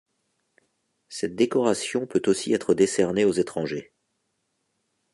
Cette 1.09 1.35
décoration 1.35 2.07
peut 2.07 2.23
aussi 2.25 2.53
être 2.53 2.73
décernée 2.73 3.23
aux 3.23 3.33
étrangers. 3.33 3.93